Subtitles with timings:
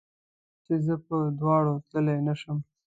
[0.03, 2.57] هی افسوس چې زه په دواړو تللی نه شم